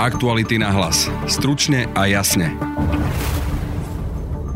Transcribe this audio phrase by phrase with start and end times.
[0.00, 1.12] Aktuality na hlas.
[1.28, 2.56] Stručne a jasne.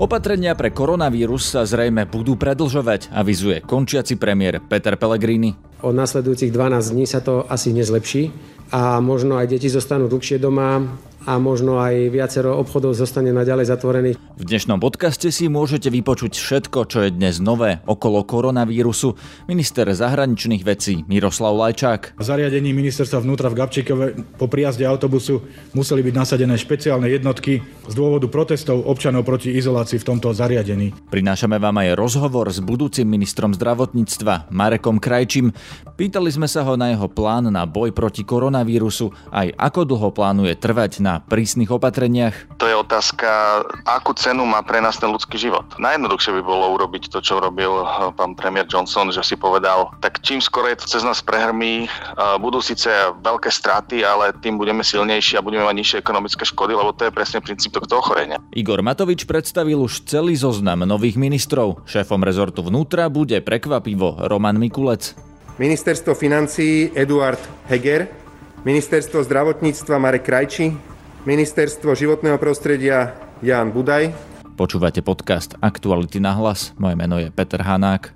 [0.01, 5.53] Opatrenia pre koronavírus sa zrejme budú predlžovať, avizuje končiaci premiér Peter Pellegrini.
[5.85, 8.33] O nasledujúcich 12 dní sa to asi nezlepší
[8.73, 10.81] a možno aj deti zostanú dlhšie doma
[11.25, 14.17] a možno aj viacero obchodov zostane naďalej zatvorených.
[14.37, 19.17] V dnešnom podcaste si môžete vypočuť všetko, čo je dnes nové okolo koronavírusu.
[19.49, 22.21] Minister zahraničných vecí Miroslav Lajčák.
[22.21, 24.07] Zariadení ministerstva vnútra v Gabčíkove
[24.37, 25.41] po prijazde autobusu
[25.73, 30.93] museli byť nasadené špeciálne jednotky z dôvodu protestov občanov proti izolácii v tomto zariadení.
[31.09, 35.57] Prinášame vám aj rozhovor s budúcim ministrom zdravotníctva Marekom Krajčím.
[35.97, 40.53] Pýtali sme sa ho na jeho plán na boj proti koronavírusu, aj ako dlho plánuje
[40.59, 42.59] trvať na prísnych opatreniach?
[42.59, 45.67] To je otázka, akú cenu má pre nás ten ľudský život.
[45.79, 50.25] Najjednoduchšie by bolo urobiť to, čo robil eh, pán premiér Johnson, že si povedal, tak
[50.25, 52.91] čím skoro je to cez nás prehrmí, eh, budú síce
[53.21, 57.13] veľké straty, ale tým budeme silnejší a budeme mať nižšie ekonomické škody, lebo to je
[57.13, 58.41] presne princíp tohto ochorenia.
[58.55, 61.85] Igor Matovič predstavil už celý zoznam nových ministrov.
[61.85, 65.15] Šéfom rezortu vnútra bude prekvapivo Roman Mikulec.
[65.55, 67.39] Ministerstvo financí Eduard
[67.71, 68.11] Heger,
[68.67, 70.94] Ministerstvo zdravotníctva Marek Krajči,
[71.25, 74.13] Ministerstvo životného prostredia Jan Budaj.
[74.61, 76.77] Počúvate podcast Aktuality na hlas.
[76.77, 78.13] Moje meno je Peter Hanák.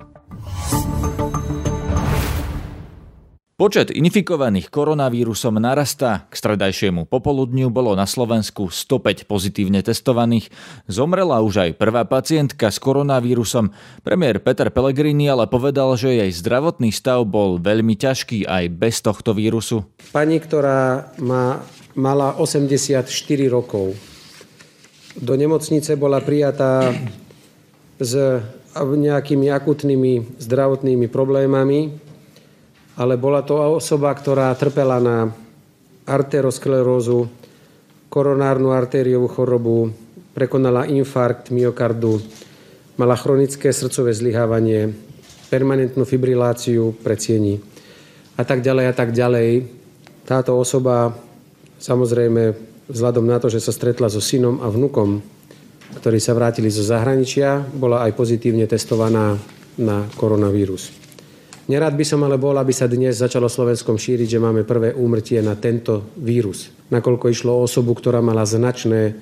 [3.56, 6.28] Počet infikovaných koronavírusom narastá.
[6.28, 10.52] K stredajšiemu popoludniu bolo na Slovensku 105 pozitívne testovaných.
[10.84, 13.72] Zomrela už aj prvá pacientka s koronavírusom.
[14.04, 19.32] Premiér Peter Pellegrini ale povedal, že jej zdravotný stav bol veľmi ťažký aj bez tohto
[19.32, 19.88] vírusu.
[20.12, 21.64] Pani, ktorá má
[21.98, 23.02] mala 84
[23.50, 23.98] rokov.
[25.18, 26.94] Do nemocnice bola prijatá
[27.98, 28.14] s
[28.78, 31.90] nejakými akutnými zdravotnými problémami,
[32.94, 35.34] ale bola to osoba, ktorá trpela na
[36.06, 37.26] arterosklerózu,
[38.06, 39.90] koronárnu artériovú chorobu,
[40.38, 42.22] prekonala infarkt myokardu,
[42.94, 44.94] mala chronické srdcové zlyhávanie,
[45.50, 47.58] permanentnú fibriláciu predsiení
[48.38, 49.66] a tak ďalej a tak ďalej.
[50.22, 51.10] Táto osoba
[51.78, 52.42] Samozrejme,
[52.90, 55.22] vzhľadom na to, že sa stretla so synom a vnukom,
[56.02, 59.38] ktorí sa vrátili zo zahraničia, bola aj pozitívne testovaná
[59.78, 60.90] na koronavírus.
[61.68, 65.38] Nerad by som ale bol, aby sa dnes začalo Slovenskom šíriť, že máme prvé úmrtie
[65.44, 66.72] na tento vírus.
[66.88, 69.12] Nakoľko išlo o osobu, ktorá mala značné e,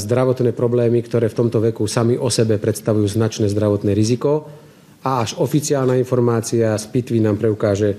[0.00, 4.48] zdravotné problémy, ktoré v tomto veku sami o sebe predstavujú značné zdravotné riziko
[5.04, 7.92] a až oficiálna informácia z pitvy nám preukáže,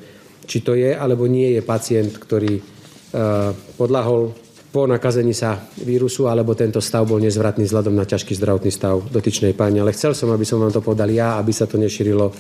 [0.50, 2.75] či to je alebo nie je pacient, ktorý
[3.16, 4.36] Eh, podľahol
[4.76, 9.56] po nakazení sa vírusu, alebo tento stav bol nezvratný vzhľadom na ťažký zdravotný stav dotyčnej
[9.56, 9.80] pani.
[9.80, 12.36] Ale chcel som, aby som vám to podal ja, aby sa to nešírilo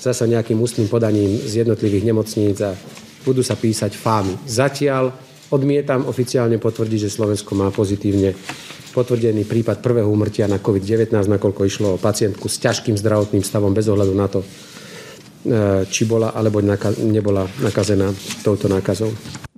[0.00, 2.72] zasa nejakým ústnym podaním z jednotlivých nemocníc a
[3.28, 4.48] budú sa písať fámy.
[4.48, 5.12] Zatiaľ
[5.52, 8.32] odmietam oficiálne potvrdiť, že Slovensko má pozitívne
[8.96, 13.92] potvrdený prípad prvého úmrtia na COVID-19, nakoľko išlo o pacientku s ťažkým zdravotným stavom bez
[13.92, 14.83] ohľadu na to, eh,
[15.88, 16.64] či bola alebo
[17.04, 18.08] nebola nakazená
[18.40, 19.12] touto nákazou.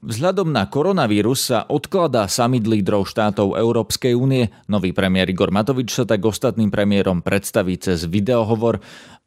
[0.07, 4.55] Vzhľadom na koronavírus sa odkladá summit lídrov štátov Európskej únie.
[4.71, 8.79] Nový premiér Igor Matovič sa tak ostatným premiérom predstaví cez videohovor.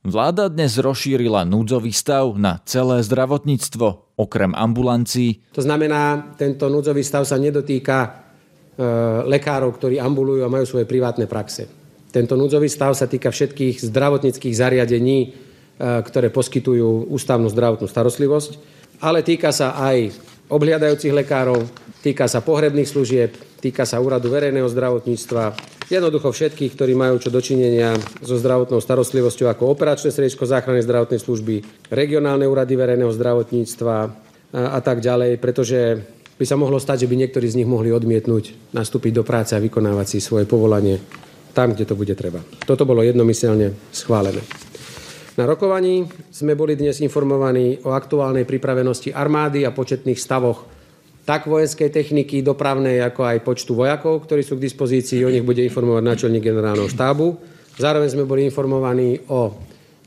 [0.08, 5.44] Vláda dnes rozšírila núdzový stav na celé zdravotníctvo, okrem ambulancií.
[5.52, 8.10] To znamená, tento núdzový stav sa nedotýka e,
[9.28, 11.68] lekárov, ktorí ambulujú a majú svoje privátne praxe.
[12.16, 15.30] Tento núdzový stav sa týka všetkých zdravotníckých zariadení, e,
[15.80, 18.52] ktoré poskytujú ústavnú zdravotnú starostlivosť,
[19.00, 20.12] ale týka sa aj
[20.52, 21.64] obhliadajúcich lekárov,
[22.04, 23.32] týka sa pohrebných služieb,
[23.64, 25.56] týka sa úradu verejného zdravotníctva,
[25.88, 31.56] jednoducho všetkých, ktorí majú čo dočinenia so zdravotnou starostlivosťou ako operačné srediečko záchrannej zdravotnej služby,
[31.90, 33.96] regionálne úrady verejného zdravotníctva
[34.54, 36.02] a tak ďalej, pretože
[36.40, 39.64] by sa mohlo stať, že by niektorí z nich mohli odmietnúť nastúpiť do práce a
[39.64, 41.00] vykonávať si svoje povolanie
[41.52, 42.40] tam, kde to bude treba.
[42.64, 44.40] Toto bolo jednomyselne schválené.
[45.40, 46.04] Na rokovaní
[46.36, 50.68] sme boli dnes informovaní o aktuálnej pripravenosti armády a početných stavoch
[51.24, 55.24] tak vojenskej techniky, dopravnej, ako aj počtu vojakov, ktorí sú k dispozícii.
[55.24, 57.40] O nich bude informovať náčelník generálneho štábu.
[57.80, 59.56] Zároveň sme boli informovaní o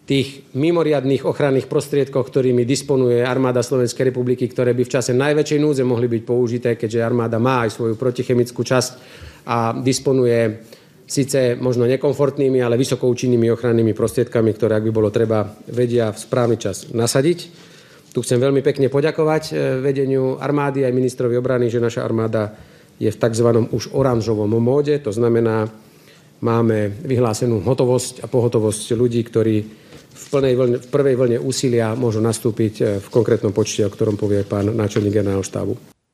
[0.05, 5.81] tých mimoriadných ochranných prostriedkoch, ktorými disponuje armáda Slovenskej republiky, ktoré by v čase najväčšej núdze
[5.81, 8.93] mohli byť použité, keďže armáda má aj svoju protichemickú časť
[9.49, 10.61] a disponuje
[11.12, 16.56] síce možno nekomfortnými, ale vysokoučinnými ochrannými prostriedkami, ktoré, ak by bolo treba, vedia v správny
[16.56, 17.38] čas nasadiť.
[18.12, 19.53] Tu chcem veľmi pekne poďakovať e,
[19.85, 22.56] vedeniu armády aj ministrovi obrany, že naša armáda
[22.97, 23.49] je v tzv.
[23.73, 24.97] už oranžovom móde.
[25.05, 25.69] To znamená,
[26.41, 29.56] máme vyhlásenú hotovosť a pohotovosť ľudí, ktorí
[30.12, 34.20] v, plnej vlne, v prvej vlne úsilia môžu nastúpiť e, v konkrétnom počte, o ktorom
[34.20, 35.73] povie pán náčelník generálneho štábu.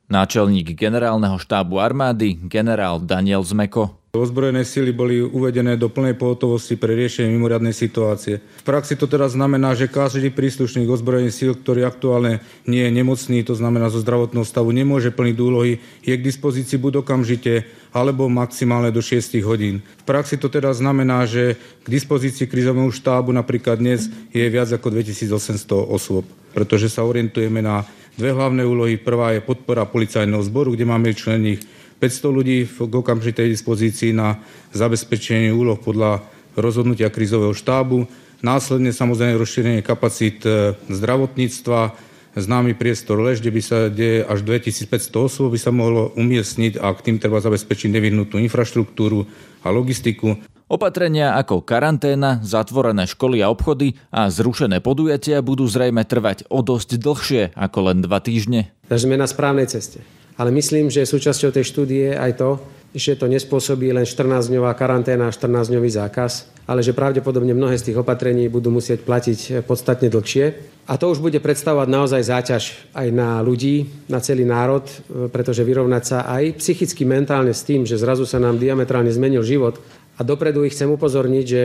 [0.08, 3.97] Náčelník generálneho štábu armády, generál Daniel Zmeko.
[4.08, 8.40] Ozbrojené sily boli uvedené do plnej pohotovosti pre riešenie mimoriadnej situácie.
[8.40, 13.44] V praxi to teda znamená, že každý príslušník ozbrojených síl, ktorý aktuálne nie je nemocný,
[13.44, 18.88] to znamená zo zdravotného stavu, nemôže plniť úlohy, je k dispozícii buď okamžite, alebo maximálne
[18.88, 19.84] do 6 hodín.
[20.00, 24.88] V praxi to teda znamená, že k dispozícii krizovému štábu napríklad dnes je viac ako
[24.88, 26.24] 2800 osôb,
[26.56, 27.84] pretože sa orientujeme na
[28.16, 28.96] dve hlavné úlohy.
[28.96, 34.38] Prvá je podpora policajného zboru, kde máme člených 500 ľudí v okamžitej dispozícii na
[34.70, 36.22] zabezpečenie úloh podľa
[36.54, 38.06] rozhodnutia krízového štábu.
[38.38, 41.98] Následne samozrejme rozšírenie kapacít e, zdravotníctva,
[42.38, 46.94] známy priestor lež, kde by sa deje až 2500 osôb by sa mohlo umiestniť a
[46.94, 49.26] k tým treba zabezpečiť nevyhnutú infraštruktúru
[49.66, 50.38] a logistiku.
[50.68, 57.00] Opatrenia ako karanténa, zatvorené školy a obchody a zrušené podujatia budú zrejme trvať o dosť
[57.00, 58.70] dlhšie ako len dva týždne.
[58.86, 60.04] Takže sme na správnej ceste
[60.38, 62.50] ale myslím, že súčasťou tej štúdie aj to,
[62.94, 68.00] že to nespôsobí len 14-dňová karanténa a 14-dňový zákaz, ale že pravdepodobne mnohé z tých
[68.00, 70.44] opatrení budú musieť platiť podstatne dlhšie.
[70.88, 72.62] A to už bude predstavovať naozaj záťaž
[72.96, 74.88] aj na ľudí, na celý národ,
[75.28, 79.76] pretože vyrovnať sa aj psychicky, mentálne s tým, že zrazu sa nám diametrálne zmenil život.
[80.16, 81.62] A dopredu ich chcem upozorniť, že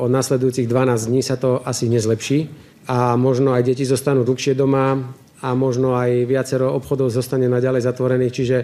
[0.00, 2.48] od nasledujúcich 12 dní sa to asi nezlepší
[2.88, 4.96] a možno aj deti zostanú dlhšie doma,
[5.42, 8.32] a možno aj viacero obchodov zostane naďalej zatvorených.
[8.32, 8.56] Čiže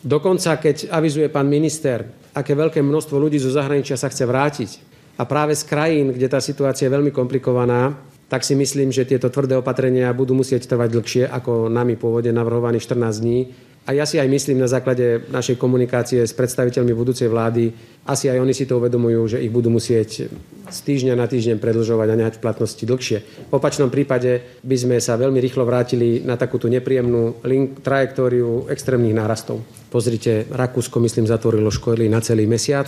[0.00, 4.70] dokonca, keď avizuje pán minister, aké veľké množstvo ľudí zo zahraničia sa chce vrátiť
[5.20, 7.92] a práve z krajín, kde tá situácia je veľmi komplikovaná,
[8.32, 12.88] tak si myslím, že tieto tvrdé opatrenia budú musieť trvať dlhšie ako nami pôvodne navrhovaných
[12.88, 13.40] 14 dní
[13.82, 17.74] a ja si aj myslím na základe našej komunikácie s predstaviteľmi budúcej vlády,
[18.06, 20.30] asi aj oni si to uvedomujú, že ich budú musieť
[20.70, 23.18] z týždňa na týždeň predlžovať a nehať v platnosti dlhšie.
[23.50, 29.18] V opačnom prípade by sme sa veľmi rýchlo vrátili na takúto nepríjemnú link, trajektóriu extrémnych
[29.18, 29.66] nárastov.
[29.90, 32.86] Pozrite, Rakúsko, myslím, zatvorilo školy na celý mesiac.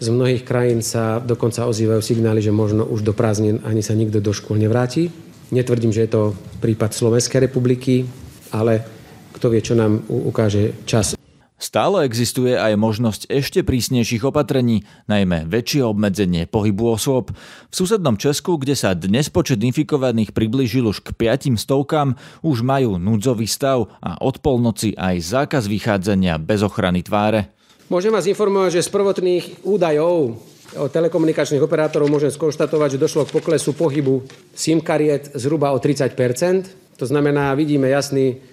[0.00, 4.24] Z mnohých krajín sa dokonca ozývajú signály, že možno už do prázdnin ani sa nikto
[4.24, 5.12] do škôl nevráti.
[5.52, 6.32] Netvrdím, že je to
[6.64, 8.08] prípad Slovenskej republiky,
[8.48, 9.01] ale
[9.42, 11.18] kto vie, čo nám ukáže čas.
[11.58, 17.34] Stále existuje aj možnosť ešte prísnejších opatrení, najmä väčšie obmedzenie pohybu osôb.
[17.66, 22.14] V susednom Česku, kde sa dnes počet infikovaných priblížil už k 5 stovkám,
[22.46, 27.50] už majú núdzový stav a od polnoci aj zákaz vychádzania bez ochrany tváre.
[27.90, 30.38] Môžem vás informovať, že z prvotných údajov
[30.78, 34.22] od telekomunikačných operátorov môžem skonštatovať, že došlo k poklesu pohybu
[34.54, 38.51] SIM kariet zhruba o 30% To znamená, vidíme jasný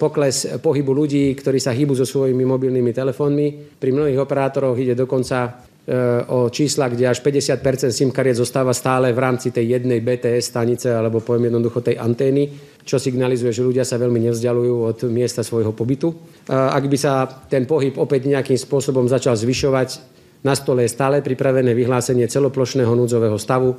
[0.00, 3.76] pokles pohybu ľudí, ktorí sa hýbu so svojimi mobilnými telefónmi.
[3.76, 5.50] Pri mnohých operátoroch ide dokonca e,
[6.32, 7.60] o čísla, kde až 50
[7.92, 12.48] SIM kariet zostáva stále v rámci tej jednej BTS stanice alebo poviem jednoducho tej antény,
[12.80, 16.08] čo signalizuje, že ľudia sa veľmi nevzdialujú od miesta svojho pobytu.
[16.48, 19.88] Ak by sa ten pohyb opäť nejakým spôsobom začal zvyšovať,
[20.42, 23.78] na stole je stále pripravené vyhlásenie celoplošného núdzového stavu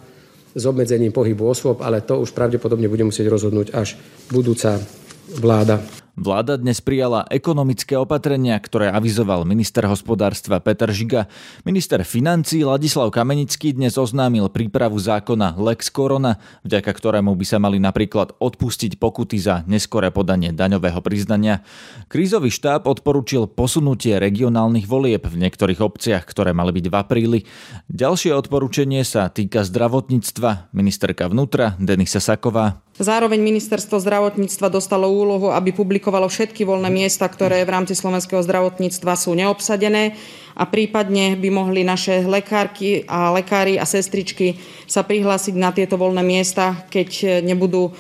[0.54, 3.98] s obmedzením pohybu osôb, ale to už pravdepodobne bude musieť rozhodnúť až
[4.32, 4.80] budúca
[5.28, 5.82] vláda.
[6.14, 11.26] Vláda dnes prijala ekonomické opatrenia, ktoré avizoval minister hospodárstva Peter Žiga.
[11.66, 17.82] Minister financí Ladislav Kamenický dnes oznámil prípravu zákona Lex Corona, vďaka ktorému by sa mali
[17.82, 21.66] napríklad odpustiť pokuty za neskoré podanie daňového priznania.
[22.14, 27.40] Krízový štáb odporučil posunutie regionálnych volieb v niektorých obciach, ktoré mali byť v apríli.
[27.90, 30.78] Ďalšie odporúčanie sa týka zdravotníctva.
[30.78, 37.66] Ministerka vnútra Denisa Saková Zároveň ministerstvo zdravotníctva dostalo úlohu, aby publikovalo všetky voľné miesta, ktoré
[37.66, 40.14] v rámci slovenského zdravotníctva sú neobsadené
[40.54, 46.22] a prípadne by mohli naše lekárky a lekári a sestričky sa prihlásiť na tieto voľné
[46.22, 47.98] miesta, keď nebudú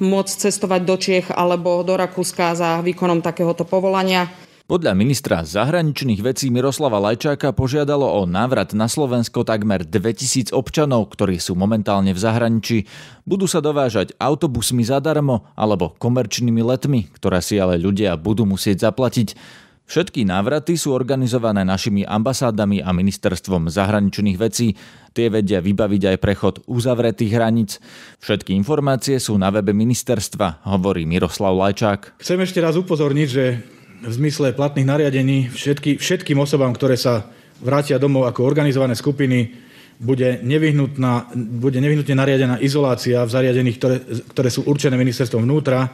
[0.00, 4.28] môcť cestovať do Čiech alebo do Rakúska za výkonom takéhoto povolania.
[4.64, 11.36] Podľa ministra zahraničných vecí Miroslava Lajčáka požiadalo o návrat na Slovensko takmer 2000 občanov, ktorí
[11.36, 12.88] sú momentálne v zahraničí.
[13.28, 19.36] Budú sa dovážať autobusmi zadarmo alebo komerčnými letmi, ktoré si ale ľudia budú musieť zaplatiť.
[19.84, 24.80] Všetky návraty sú organizované našimi ambasádami a ministerstvom zahraničných vecí.
[25.12, 27.84] Tie vedia vybaviť aj prechod uzavretých hraníc.
[28.24, 32.16] Všetky informácie sú na webe ministerstva, hovorí Miroslav Lajčák.
[32.16, 33.73] Chcem ešte raz upozorniť, že
[34.04, 37.32] v zmysle platných nariadení všetky, všetkým osobám, ktoré sa
[37.64, 39.64] vrátia domov ako organizované skupiny,
[39.96, 43.96] bude, nevyhnutná, bude nevyhnutne nariadená izolácia v zariadeniach, ktoré,
[44.36, 45.88] ktoré sú určené ministerstvom vnútra,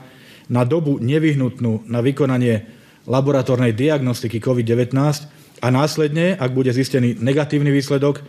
[0.50, 2.66] na dobu nevyhnutnú na vykonanie
[3.06, 4.98] laboratórnej diagnostiky COVID-19
[5.62, 8.24] a následne, ak bude zistený negatívny výsledok,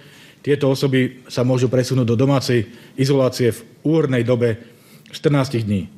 [0.45, 4.57] tieto osoby sa môžu presunúť do domácej izolácie v úrnej dobe
[5.09, 5.89] 14 dní.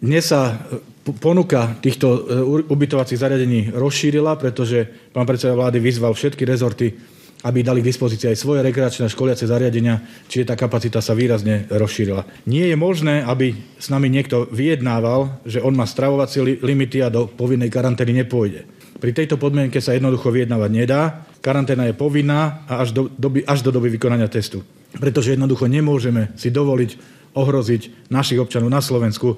[0.00, 0.64] Dnes sa
[1.14, 2.18] ponuka týchto e,
[2.66, 6.90] ubytovacích zariadení rozšírila, pretože pán predseda vlády vyzval všetky rezorty,
[7.46, 12.26] aby dali k dispozícii aj svoje rekreačné školiace zariadenia, čiže tá kapacita sa výrazne rozšírila.
[12.50, 17.30] Nie je možné, aby s nami niekto vyjednával, že on má stravovacie limity a do
[17.30, 18.66] povinnej karantény nepôjde.
[18.96, 21.28] Pri tejto podmienke sa jednoducho vyjednávať nedá.
[21.44, 24.64] Karanténa je povinná a až do, doby, až do doby vykonania testu.
[24.96, 29.36] Pretože jednoducho nemôžeme si dovoliť ohroziť našich občanov na Slovensku,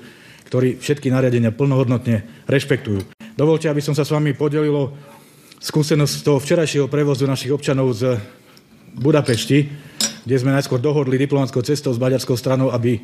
[0.49, 3.05] ktorí všetky nariadenia plnohodnotne rešpektujú.
[3.37, 4.97] Dovolte, aby som sa s vami podelilo
[5.61, 8.17] skúsenosť z toho včerajšieho prevozu našich občanov z
[8.99, 9.69] Budapešti,
[10.25, 12.99] kde sme najskôr dohodli diplomatickou cestou s maďarskou stranou, aby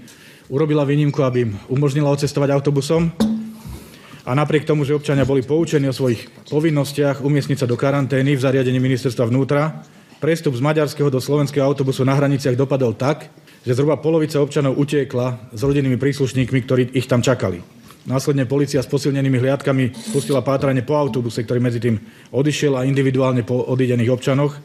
[0.48, 3.12] urobila výnimku, aby im umožnila odcestovať autobusom.
[4.24, 8.40] A napriek tomu, že občania boli poučení o svojich povinnostiach umiestniť sa do karantény v
[8.40, 9.84] zariadení ministerstva vnútra,
[10.16, 13.28] prestup z maďarského do slovenského autobusu na hraniciach dopadol tak,
[13.64, 17.64] že zhruba polovica občanov utiekla s rodinnými príslušníkmi, ktorí ich tam čakali.
[18.04, 21.96] Následne policia s posilnenými hliadkami spustila pátranie po autobuse, ktorý medzi tým
[22.36, 24.60] odišiel a individuálne po odídených občanoch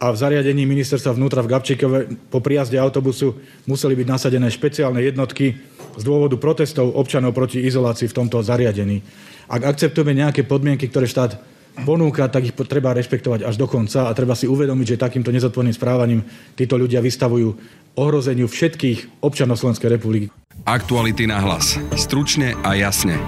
[0.00, 1.98] a v zariadení ministerstva vnútra v Gabčíkove
[2.32, 3.36] po prijazde autobusu
[3.68, 5.58] museli byť nasadené špeciálne jednotky
[5.98, 9.04] z dôvodu protestov občanov proti izolácii v tomto zariadení.
[9.52, 11.36] Ak akceptujeme nejaké podmienky, ktoré štát
[11.82, 15.76] ponúka, tak ich treba rešpektovať až do konca a treba si uvedomiť, že takýmto nezodpovedným
[15.76, 16.20] správaním
[16.54, 17.54] títo ľudia vystavujú
[17.98, 20.26] ohrozeniu všetkých občanov Slovenskej republiky.
[20.66, 21.78] Aktuality na hlas.
[21.94, 23.18] Stručne a jasne.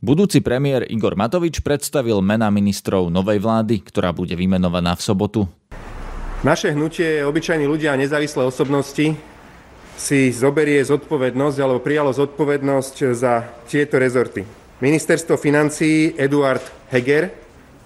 [0.00, 5.40] Budúci premiér Igor Matovič predstavil mena ministrov novej vlády, ktorá bude vymenovaná v sobotu.
[6.40, 9.12] Naše hnutie obyčajní ľudia a nezávislé osobnosti
[10.00, 14.59] si zoberie zodpovednosť alebo prijalo zodpovednosť za tieto rezorty.
[14.80, 17.28] Ministerstvo financí Eduard Heger,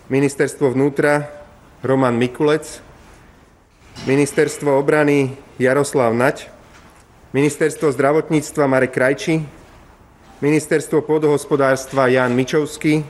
[0.07, 1.27] Ministerstvo vnútra
[1.83, 2.79] Roman Mikulec,
[4.07, 6.47] Ministerstvo obrany Jaroslav Nať,
[7.35, 9.43] Ministerstvo zdravotníctva Marek Krajči,
[10.39, 13.03] Ministerstvo pôdohospodárstva Jan Mičovský,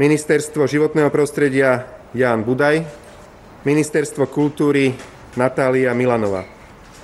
[0.00, 1.84] Ministerstvo životného prostredia
[2.16, 2.80] Jan Budaj,
[3.68, 4.96] Ministerstvo kultúry
[5.36, 6.48] Natália Milanova.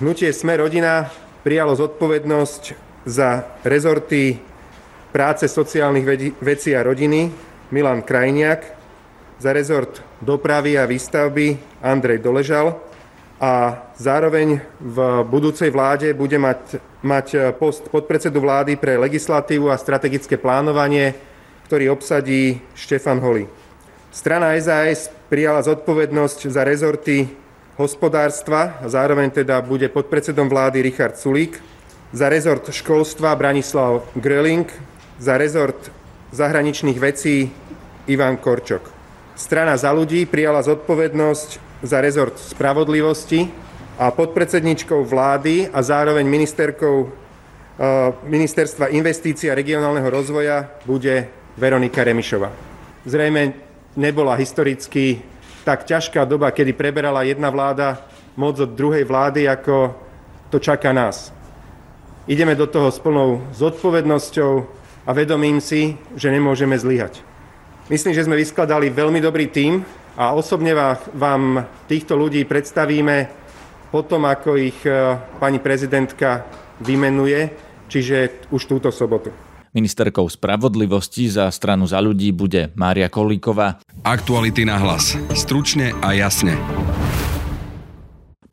[0.00, 1.04] Hnutie Sme rodina
[1.44, 2.62] prijalo zodpovednosť
[3.04, 4.53] za rezorty
[5.14, 7.30] práce, sociálnych vecí a rodiny
[7.70, 8.66] Milan Krajniak,
[9.38, 12.74] za rezort dopravy a výstavby Andrej Doležal,
[13.38, 20.34] a zároveň v budúcej vláde bude mať, mať post podpredsedu vlády pre legislatívu a strategické
[20.34, 21.14] plánovanie,
[21.70, 23.46] ktorý obsadí Štefan Holi.
[24.14, 27.26] Strana SAS prijala zodpovednosť za rezorty
[27.74, 31.58] hospodárstva a zároveň teda bude podpredsedom vlády Richard Sulík,
[32.14, 34.70] za rezort školstva Branislav Greling,
[35.18, 35.90] za rezort
[36.34, 37.50] zahraničných vecí
[38.06, 38.90] Ivan Korčok.
[39.34, 43.50] Strana za ľudí prijala zodpovednosť za rezort spravodlivosti
[43.98, 47.10] a podpredsedničkou vlády a zároveň ministerkou
[48.22, 51.26] Ministerstva investícií a regionálneho rozvoja bude
[51.58, 52.46] Veronika Remišová.
[53.02, 53.50] Zrejme
[53.98, 55.18] nebola historicky
[55.66, 58.06] tak ťažká doba, kedy preberala jedna vláda
[58.38, 59.90] moc od druhej vlády, ako
[60.54, 61.34] to čaká nás.
[62.30, 64.52] Ideme do toho s plnou zodpovednosťou
[65.04, 67.20] a vedomím si, že nemôžeme zlyhať.
[67.92, 69.84] Myslím, že sme vyskladali veľmi dobrý tím,
[70.14, 70.74] a osobne
[71.14, 73.26] vám týchto ľudí predstavíme
[73.90, 76.46] potom, ako ich e, pani prezidentka
[76.82, 77.50] vymenuje,
[77.86, 79.30] čiže už túto sobotu.
[79.74, 83.82] Ministerkou spravodlivosti za stranu za ľudí bude Mária Kolíková.
[84.06, 85.18] Aktuality na hlas.
[85.34, 86.54] Stručne a jasne.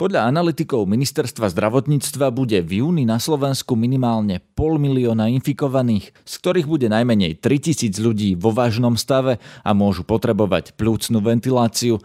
[0.01, 6.65] Podľa analytikov ministerstva zdravotníctva bude v júni na Slovensku minimálne pol milióna infikovaných, z ktorých
[6.65, 12.01] bude najmenej 3000 ľudí vo vážnom stave a môžu potrebovať plúcnu ventiláciu.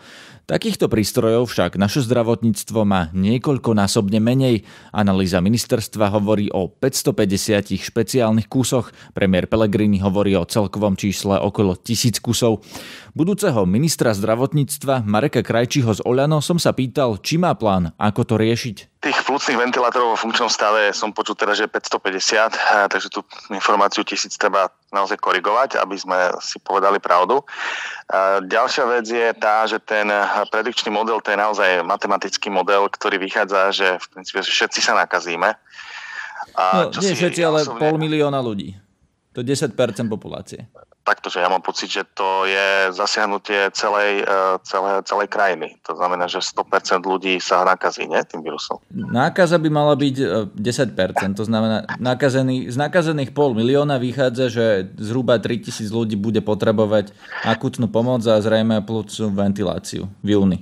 [0.46, 4.62] Takýchto prístrojov však naše zdravotníctvo má niekoľkonásobne menej.
[4.94, 12.22] Analýza ministerstva hovorí o 550 špeciálnych kúsoch, premiér Pellegrini hovorí o celkovom čísle okolo tisíc
[12.22, 12.62] kusov.
[13.10, 18.34] Budúceho ministra zdravotníctva Mareka Krajčího z Oľano som sa pýtal, či má plán, ako to
[18.38, 18.95] riešiť.
[18.96, 23.20] Tých plúcnych ventilátorov vo funkčnom stave som počul teda, že 550, takže tú
[23.52, 27.44] informáciu tisíc treba naozaj korigovať, aby sme si povedali pravdu.
[28.48, 30.08] Ďalšia vec je tá, že ten
[30.48, 35.52] predikčný model to je naozaj matematický model, ktorý vychádza, že v princípe všetci sa nakazíme.
[36.56, 38.85] A no, nie všetci, ale pol milióna ľudí.
[39.36, 39.76] To je 10%
[40.08, 40.64] populácie
[41.06, 45.78] takto, že ja mám pocit, že to je zasiahnutie celej, e, celé, celej krajiny.
[45.86, 48.82] To znamená, že 100% ľudí sa nakazí nie, tým vírusom.
[48.90, 50.16] Nákaza by mala byť
[50.58, 54.66] 10%, e, to znamená, nakazený, z nakazených pol milióna vychádza, že
[54.98, 57.14] zhruba 3000 ľudí bude potrebovať
[57.46, 60.58] akutnú pomoc a zrejme plúcnú ventiláciu v júni.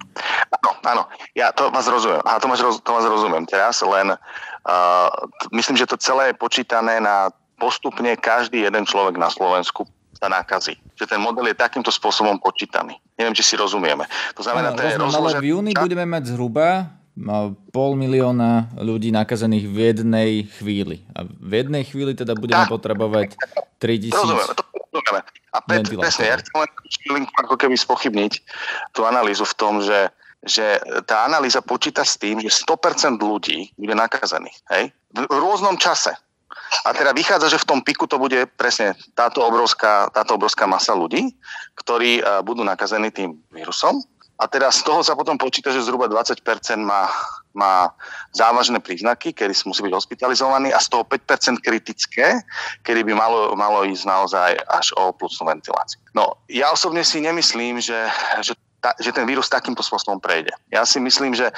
[0.53, 1.03] Áno, áno,
[1.33, 2.21] ja to vás rozumiem.
[2.29, 5.09] A to, máš, to vás rozumiem teraz, len uh,
[5.57, 7.33] myslím, že to celé je počítané na
[7.65, 10.77] postupne každý jeden človek na Slovensku sa nakazí.
[11.01, 13.01] Že ten model je takýmto spôsobom počítaný.
[13.17, 14.05] Neviem, či si rozumieme.
[14.37, 15.41] To znamená, to je rozložené...
[15.41, 16.93] Ale v júni budeme mať zhruba
[17.73, 20.31] pol milióna ľudí nakazených v jednej
[20.61, 21.01] chvíli.
[21.17, 23.39] A v jednej chvíli teda budeme potrebovať
[23.81, 25.23] 3000 Rozumieme, to rozumieme.
[25.55, 28.33] A presne, ja chcem len ako keby spochybniť
[28.91, 30.11] tú analýzu v tom, že
[30.45, 30.77] že
[31.09, 34.57] tá analýza počíta s tým, že 100% ľudí bude nakazených.
[34.71, 34.93] Hej?
[35.17, 36.13] V rôznom čase.
[36.85, 40.93] A teda vychádza, že v tom piku to bude presne táto obrovská, táto obrovská masa
[40.93, 41.33] ľudí,
[41.79, 44.03] ktorí budú nakazení tým vírusom.
[44.35, 46.43] A teda z toho sa potom počíta, že zhruba 20%
[46.83, 47.07] má,
[47.55, 47.95] má
[48.35, 52.43] závažné príznaky, kedy musí byť hospitalizovaný a z toho 5% kritické,
[52.83, 56.03] kedy by malo, malo ísť naozaj až o plusnú ventiláciu.
[56.19, 58.11] No, ja osobne si nemyslím, že,
[58.43, 60.53] že ta, že ten vírus takýmto spôsobom prejde.
[60.69, 61.49] Ja si myslím, že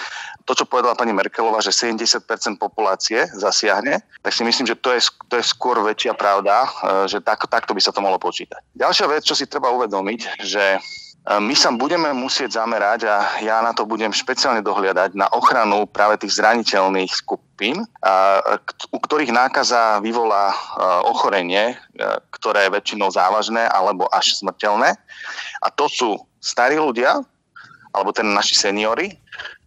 [0.47, 2.23] to, čo povedala pani Merkelová, že 70%
[2.62, 6.68] populácie zasiahne, tak si myslím, že to je, to je skôr väčšia pravda, e,
[7.11, 8.62] že tak, takto by sa to mohlo počítať.
[8.78, 10.78] Ďalšia vec, čo si treba uvedomiť, že
[11.26, 16.23] my sa budeme musieť zamerať a ja na to budem špeciálne dohliadať na ochranu práve
[16.23, 17.83] tých zraniteľných skupín,
[18.95, 20.56] u ktorých nákaza vyvolá e,
[21.11, 21.75] ochorenie,
[22.30, 24.95] ktoré je väčšinou závažné alebo až smrteľné.
[25.62, 27.18] A to sú starí ľudia,
[27.90, 29.18] alebo ten naši seniory,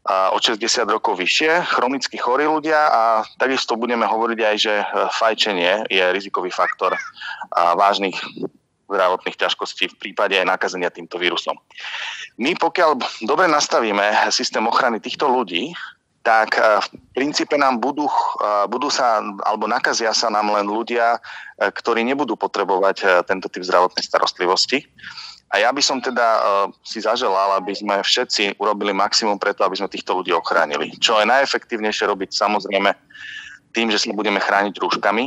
[0.09, 3.01] od 60 rokov vyššie, chronicky chorí ľudia a
[3.35, 6.95] takisto budeme hovoriť aj, že e, fajčenie je rizikový faktor
[7.51, 8.15] vážnych
[8.89, 11.55] zdravotných ťažkostí v prípade aj nakazenia týmto vírusom.
[12.41, 15.71] My pokiaľ dobre nastavíme systém ochrany týchto ľudí,
[16.19, 21.21] tak e, v princípe nám budú, e, budú sa, alebo nakazia sa nám len ľudia,
[21.59, 24.87] ktorí nebudú potrebovať tento typ zdravotnej starostlivosti
[25.49, 26.45] a ja by som teda
[26.85, 30.93] si zaželal, aby sme všetci urobili maximum preto, aby sme týchto ľudí ochránili.
[31.01, 32.93] Čo je najefektívnejšie robiť samozrejme
[33.73, 35.25] tým, že sa budeme chrániť rúškami,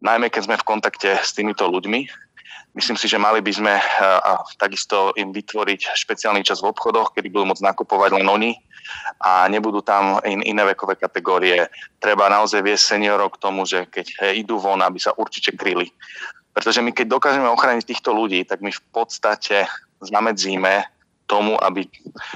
[0.00, 2.08] najmä keď sme v kontakte s týmito ľuďmi.
[2.70, 7.26] Myslím si, že mali by sme uh, takisto im vytvoriť špeciálny čas v obchodoch, kedy
[7.26, 8.54] budú môcť nakupovať len oni
[9.22, 11.66] a nebudú tam in, iné vekové kategórie.
[11.98, 15.90] Treba naozaj viesť seniorov k tomu, že keď idú von, aby sa určite kryli
[16.50, 19.70] pretože my keď dokážeme ochrániť týchto ľudí, tak my v podstate
[20.02, 20.82] zamedzíme
[21.30, 21.86] tomu, aby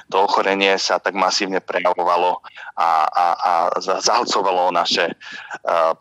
[0.07, 2.39] to ochorenie sa tak masívne prejavovalo
[2.79, 3.53] a, a, a
[3.83, 5.99] zahlcovalo naše uh,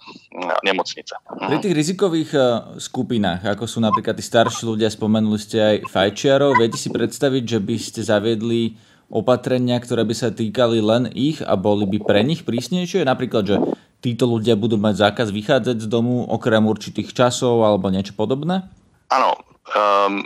[0.62, 1.18] nemocnice.
[1.26, 2.46] Pri tých rizikových uh,
[2.78, 7.60] skupinách, ako sú napríklad tí starší ľudia, spomenuli ste aj fajčiarov, viete si predstaviť, že
[7.60, 8.78] by ste zaviedli
[9.10, 13.06] opatrenia, ktoré by sa týkali len ich a boli by pre nich prísnejšie?
[13.06, 13.58] Napríklad, že
[14.02, 18.66] títo ľudia budú mať zákaz vychádzať z domu okrem určitých časov alebo niečo podobné?
[19.14, 19.38] Áno,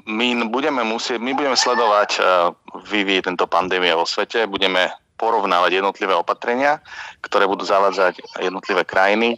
[0.05, 2.49] my budeme musieť, my budeme sledovať uh,
[2.89, 6.81] vývoj tento pandémie vo svete, budeme porovnávať jednotlivé opatrenia,
[7.21, 9.37] ktoré budú zavádzať jednotlivé krajiny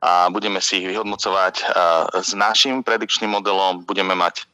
[0.00, 1.68] a budeme si ich vyhodnocovať uh,
[2.20, 4.44] s našim predikčným modelom, budeme mať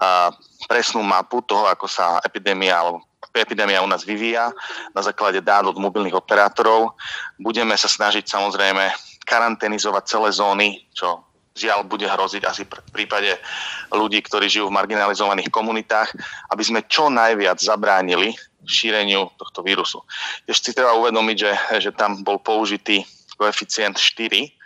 [0.00, 0.28] uh,
[0.68, 4.50] presnú mapu toho, ako sa epidémia alebo epidémia u nás vyvíja
[4.92, 6.98] na základe dát od mobilných operátorov.
[7.38, 8.90] Budeme sa snažiť samozrejme
[9.28, 11.27] karanténizovať celé zóny, čo
[11.58, 13.34] žiaľ bude hroziť asi v prípade
[13.90, 16.14] ľudí, ktorí žijú v marginalizovaných komunitách,
[16.54, 20.04] aby sme čo najviac zabránili šíreniu tohto vírusu.
[20.46, 23.02] Ešte si treba uvedomiť, že, že tam bol použitý
[23.38, 24.58] koeficient 4,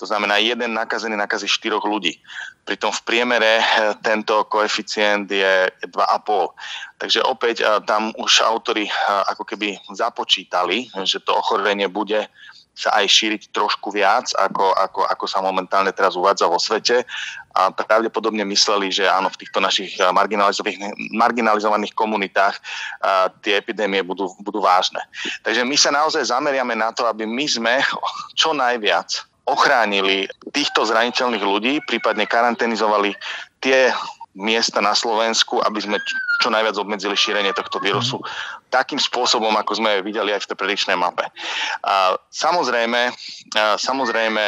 [0.00, 2.16] to znamená, jeden nakazený nakazí 4 ľudí.
[2.64, 3.64] Pritom v priemere eh,
[4.00, 6.56] tento koeficient je 2,5.
[6.96, 8.92] Takže opäť eh, tam už autory eh,
[9.28, 12.32] ako keby započítali, že to ochorenie bude
[12.74, 17.04] sa aj šíriť trošku viac, ako, ako, ako sa momentálne teraz uvádza vo svete.
[17.50, 24.30] A pravdepodobne mysleli, že áno, v týchto našich marginalizovaných, marginalizovaných komunitách a, tie epidémie budú,
[24.40, 25.02] budú vážne.
[25.42, 27.82] Takže my sa naozaj zameriame na to, aby my sme
[28.38, 33.18] čo najviac ochránili týchto zraniteľných ľudí, prípadne karanténizovali
[33.58, 33.90] tie
[34.38, 35.96] miesta na Slovensku, aby sme
[36.40, 38.16] čo najviac obmedzili šírenie tohto vírusu.
[38.72, 41.28] Takým spôsobom, ako sme videli aj v tej predičnej mape.
[41.84, 43.12] A samozrejme,
[43.58, 44.42] a samozrejme,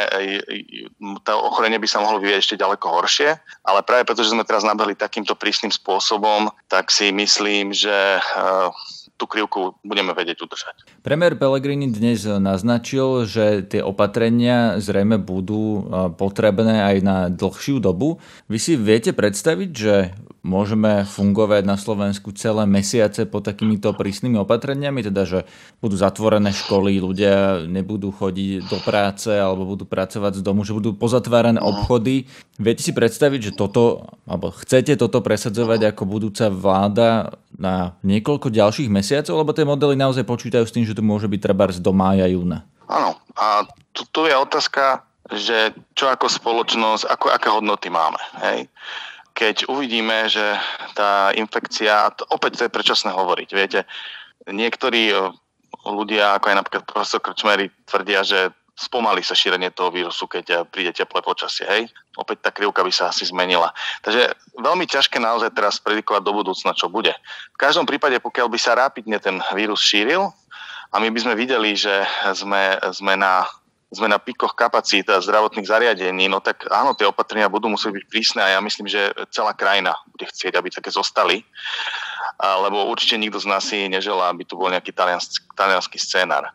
[1.27, 4.65] to ochorenie by sa mohlo vyvieť ešte ďaleko horšie, ale práve preto, že sme teraz
[4.65, 8.17] nabehli takýmto prísnym spôsobom, tak si myslím, že
[9.17, 10.75] tú krivku budeme vedieť udržať.
[11.05, 15.85] Premiér Pellegrini dnes naznačil, že tie opatrenia zrejme budú
[16.17, 18.17] potrebné aj na dlhšiu dobu.
[18.49, 19.95] Vy si viete predstaviť, že
[20.43, 25.39] môžeme fungovať na Slovensku celé mesiace pod takýmito prísnymi opatreniami, teda že
[25.79, 30.99] budú zatvorené školy, ľudia nebudú chodiť do práce alebo budú pracovať z domu, že budú
[30.99, 32.27] pozatvárané obchody.
[32.59, 38.89] Viete si predstaviť, že toto, alebo chcete toto presadzovať ako budúca vláda na niekoľko ďalších
[38.89, 42.25] mesiacov, lebo tie modely naozaj počítajú s tým, že to môže byť treba do mája,
[42.29, 42.65] júna?
[42.89, 48.19] Áno, a tu, tu je otázka, že čo ako spoločnosť, ako, aké hodnoty máme.
[48.43, 48.67] Hej?
[49.33, 50.43] Keď uvidíme, že
[50.93, 53.89] tá infekcia, to opäť to je predčasné hovoriť, viete,
[54.45, 55.15] niektorí
[55.87, 60.57] ľudia, ako aj napríklad profesor Krčmery, tvrdia, že spomalí sa šírenie toho vírusu, keď eh,
[60.65, 61.65] príde teplé počasie.
[61.65, 61.89] Hej?
[62.17, 63.69] Opäť tá krivka by sa asi zmenila.
[64.01, 67.13] Takže veľmi ťažké naozaj teraz predikovať do budúcna, čo bude.
[67.53, 70.29] V každom prípade, pokiaľ by sa rápidne ten vírus šíril
[70.93, 72.05] a my by sme videli, že
[72.37, 73.45] sme, sme na
[73.93, 78.41] sme na pikoch kapacít zdravotných zariadení, no tak áno, tie opatrenia budú musieť byť prísne
[78.41, 81.45] a ja myslím, že celá krajina bude chcieť, aby také zostali,
[82.41, 84.89] lebo určite nikto z nás si neželá, aby tu bol nejaký
[85.53, 86.49] talianský scénar.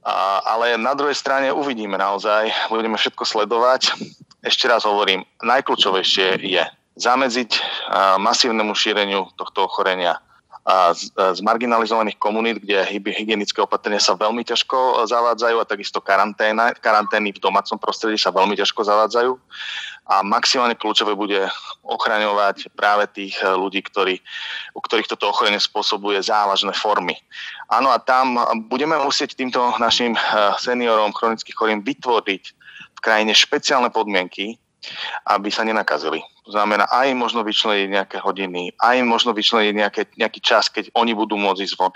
[0.00, 3.92] A, ale na druhej strane uvidíme naozaj, budeme všetko sledovať.
[4.40, 6.64] Ešte raz hovorím, najkľúčovejšie je
[6.96, 7.50] zamedziť
[8.16, 10.16] masívnemu šíreniu tohto ochorenia
[10.92, 17.42] z, z marginalizovaných komunít, kde hygienické opatrenia sa veľmi ťažko zavádzajú a takisto karantény v
[17.42, 19.32] domácom prostredí sa veľmi ťažko zavádzajú.
[20.10, 21.46] A maximálne kľúčové bude
[21.86, 24.18] ochraňovať práve tých eh, ľudí, ktorí,
[24.74, 27.14] u ktorých toto ochorenie spôsobuje závažné formy.
[27.70, 28.34] Áno, a tam
[28.66, 30.20] budeme musieť týmto našim eh,
[30.58, 32.44] seniorom chronických chorým vytvoriť
[32.98, 34.58] v krajine špeciálne podmienky,
[35.28, 36.22] aby sa nenakazili.
[36.48, 41.14] To znamená aj možno vyčleniť nejaké hodiny, aj možno vyčleniť nejaké, nejaký čas, keď oni
[41.14, 41.92] budú môcť ísť von.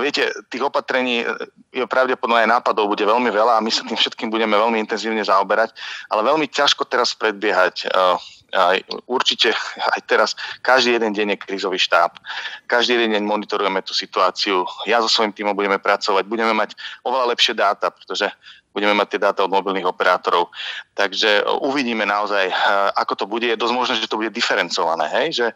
[0.00, 1.26] Viete, tých opatrení
[1.74, 5.20] je pravdepodobne aj nápadov bude veľmi veľa a my sa tým všetkým budeme veľmi intenzívne
[5.20, 5.76] zaoberať,
[6.08, 8.16] ale veľmi ťažko teraz predbiehať uh,
[8.54, 9.54] aj, určite
[9.94, 10.30] aj teraz
[10.62, 12.18] každý jeden deň je krízový štáb.
[12.66, 14.66] Každý jeden deň monitorujeme tú situáciu.
[14.86, 16.74] Ja so svojím týmom budeme pracovať, budeme mať
[17.06, 18.26] oveľa lepšie dáta, pretože
[18.70, 20.54] budeme mať tie dáta od mobilných operátorov.
[20.94, 22.54] Takže e, uvidíme naozaj, e,
[22.94, 23.46] ako to bude.
[23.46, 25.06] Je dosť možné, že to bude diferencované.
[25.10, 25.26] Hej?
[25.34, 25.54] Že e,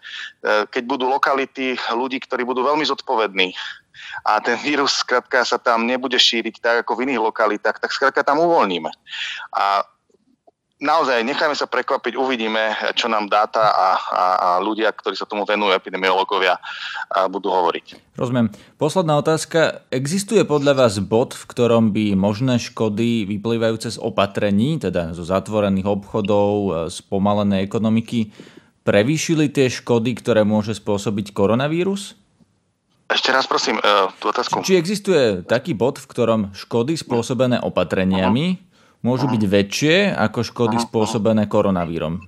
[0.70, 3.54] keď budú lokality ľudí, ktorí budú veľmi zodpovední
[4.26, 8.26] a ten vírus skrátka sa tam nebude šíriť tak ako v iných lokalitách, tak skrátka
[8.26, 8.90] tam uvoľníme.
[9.54, 9.86] A
[10.84, 15.48] naozaj nechajme sa prekvapiť, uvidíme, čo nám dáta a, a, a ľudia, ktorí sa tomu
[15.48, 16.60] venujú, epidemiológovia,
[17.32, 18.14] budú hovoriť.
[18.20, 18.52] Rozumiem.
[18.76, 19.88] Posledná otázka.
[19.88, 25.88] Existuje podľa vás bod, v ktorom by možné škody vyplývajúce z opatrení, teda zo zatvorených
[25.88, 26.52] obchodov,
[26.92, 28.30] z pomalenej ekonomiky,
[28.84, 32.14] prevýšili tie škody, ktoré môže spôsobiť koronavírus?
[33.08, 34.64] Ešte raz prosím, e, tú otázku.
[34.64, 38.72] Či existuje taký bod, v ktorom škody spôsobené opatreniami uh-huh
[39.04, 42.24] môžu byť väčšie ako škody spôsobené koronavírom?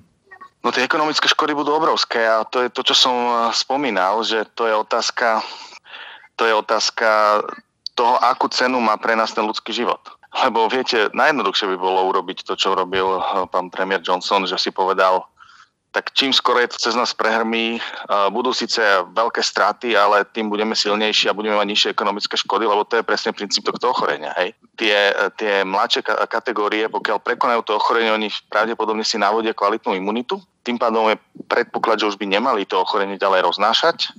[0.61, 4.45] No tie ekonomické škody budú obrovské a to je to, čo som eh, spomínal, že
[4.53, 5.41] to je otázka,
[6.37, 7.41] to je otázka
[7.97, 10.03] toho, akú cenu má pre nás ten ľudský život.
[10.37, 14.69] Lebo viete, najjednoduchšie by bolo urobiť to, čo robil eh, pán premiér Johnson, že si
[14.75, 15.25] povedal,
[15.97, 17.81] tak čím skoro je to cez nás prehrmí,
[18.29, 18.85] budú síce
[19.17, 23.09] veľké straty, ale tým budeme silnejší a budeme mať nižšie ekonomické škody, lebo to je
[23.09, 24.37] presne princíp tohto ochorenia.
[24.37, 24.53] Hej.
[24.77, 24.93] Tie,
[25.41, 31.09] tie mladšie kategórie, pokiaľ prekonajú to ochorenie, oni pravdepodobne si navodia kvalitnú imunitu, tým pádom
[31.09, 31.17] je
[31.49, 34.13] predpoklad, že už by nemali to ochorenie ďalej roznášať,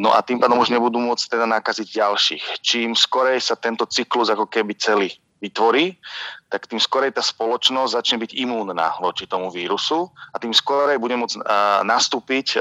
[0.00, 2.44] no a tým pádom už nebudú môcť teda nakaziť ďalších.
[2.64, 5.98] Čím skorej sa tento cyklus ako keby celý vytvorí,
[6.46, 11.18] tak tým skorej tá spoločnosť začne byť imúnna voči tomu vírusu a tým skorej bude
[11.18, 11.42] môcť
[11.82, 12.54] nastúpiť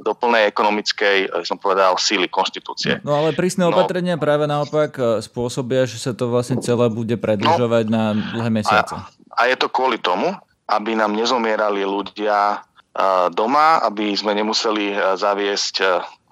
[0.00, 3.04] do plnej ekonomickej, som povedal, síly konštitúcie.
[3.04, 3.76] No ale prísne no.
[3.76, 8.50] opatrenia no, práve naopak spôsobia, že sa to vlastne celé bude predlžovať no, na dlhé
[8.50, 8.96] mesiace.
[8.96, 9.04] A,
[9.36, 10.32] a je to kvôli tomu,
[10.72, 15.74] aby nám nezomierali ľudia uh, doma, aby sme nemuseli uh, zaviesť,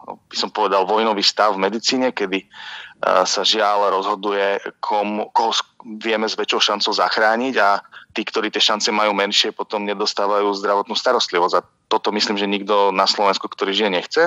[0.09, 2.49] by som povedal, vojnový stav v medicíne, kedy
[3.01, 5.57] sa žiaľ rozhoduje, kom, koho
[6.01, 7.81] vieme s väčšou šancou zachrániť a
[8.13, 11.55] tí, ktorí tie šance majú menšie, potom nedostávajú zdravotnú starostlivosť.
[11.57, 14.23] A toto myslím, že nikto na Slovensku, ktorý žije, nechce.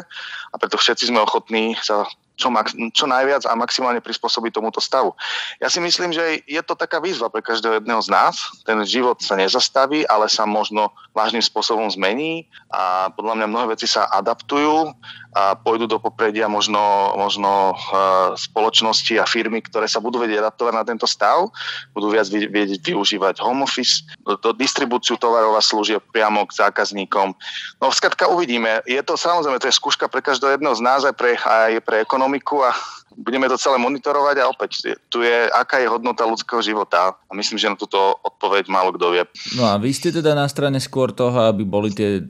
[0.52, 5.14] A preto všetci sme ochotní sa čo, max, čo najviac a maximálne prispôsobiť tomuto stavu.
[5.62, 8.42] Ja si myslím, že je to taká výzva pre každého jedného z nás.
[8.66, 13.86] Ten život sa nezastaví, ale sa možno vážnym spôsobom zmení a podľa mňa mnohé veci
[13.86, 14.98] sa adaptujú
[15.34, 20.74] a pôjdu do popredia možno, možno uh, spoločnosti a firmy, ktoré sa budú vedieť adaptovať
[20.74, 21.50] na tento stav,
[21.92, 27.34] budú viac vedieť využívať home office, do, distribúciu tovarov a služieb priamo k zákazníkom.
[27.82, 28.86] No skratka uvidíme.
[28.86, 32.06] Je to samozrejme, to je skúška pre každého jedného z nás aj pre, aj pre
[32.06, 32.72] ekonomiku a
[33.18, 37.58] budeme to celé monitorovať a opäť tu je, aká je hodnota ľudského života a myslím,
[37.58, 39.24] že na túto odpoveď málo kto vie.
[39.58, 42.22] No a vy ste teda na strane skôr toho, aby boli tie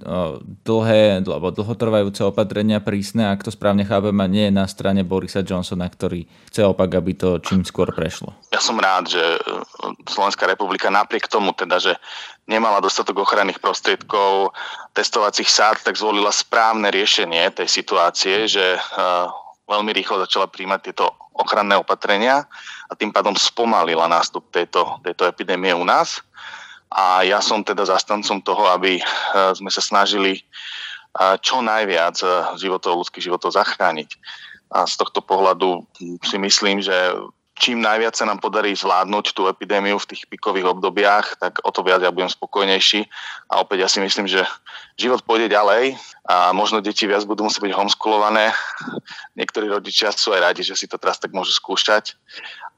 [0.63, 5.43] dlhé alebo dlhotrvajúce opatrenia prísne, ak to správne chápem, a nie je na strane Borisa
[5.43, 8.35] Johnsona, ktorý chce opak, aby to čím skôr prešlo.
[8.51, 9.39] Ja som rád, že e,
[10.07, 11.93] Slovenská republika napriek tomu teda, že
[12.47, 14.51] nemala dostatok ochranných prostriedkov,
[14.93, 18.79] testovacích sád, tak zvolila správne riešenie tej situácie, že e,
[19.73, 22.45] veľmi rýchlo začala príjmať tieto ochranné opatrenia
[22.87, 26.21] a tým pádom spomalila nástup tejto, tejto epidémie u nás.
[26.93, 29.01] A ja som teda zastancom toho, aby
[29.57, 30.45] sme sa snažili
[31.41, 32.21] čo najviac
[32.61, 34.13] životov, ľudských životov zachrániť.
[34.73, 35.85] A z tohto pohľadu
[36.21, 36.93] si myslím, že
[37.53, 41.85] čím najviac sa nám podarí zvládnuť tú epidémiu v tých pikových obdobiach, tak o to
[41.85, 43.05] viac ja budem spokojnejší.
[43.53, 44.41] A opäť ja si myslím, že
[44.97, 45.93] život pôjde ďalej
[46.25, 48.53] a možno deti viac budú musieť byť homeschoolované.
[49.39, 52.17] Niektorí rodičia sú aj radi, že si to teraz tak môžu skúšať.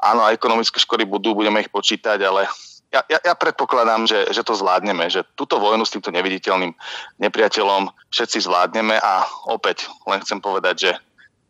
[0.03, 2.51] Áno, ekonomické škody budú, budeme ich počítať, ale
[2.91, 6.71] ja, ja, ja predpokladám, že, že to zvládneme, že túto vojnu s týmto neviditeľným
[7.19, 10.91] nepriateľom všetci zvládneme a opäť len chcem povedať, že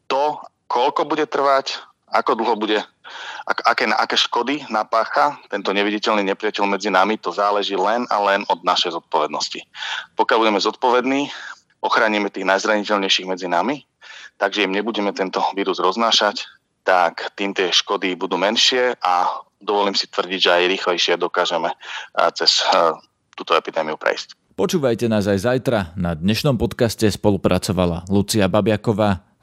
[0.09, 1.77] to, koľko bude trvať,
[2.09, 2.79] ako dlho bude,
[3.45, 8.43] ak, aké, aké škody napácha tento neviditeľný nepriateľ medzi nami, to záleží len a len
[8.49, 9.61] od našej zodpovednosti.
[10.17, 11.29] Pokiaľ budeme zodpovední,
[11.85, 13.85] ochránime tých najzraniteľnejších medzi nami,
[14.41, 16.43] takže im nebudeme tento vírus roznášať,
[16.85, 21.73] tak tým tie škody budú menšie a dovolím si tvrdiť, že aj rýchlejšie dokážeme
[22.37, 22.61] cez
[23.33, 24.37] túto epidémiu prejsť.
[24.55, 25.91] Počúvajte nás aj zajtra.
[25.99, 29.34] Na dnešnom podcaste spolupracovala Lucia Babiaková.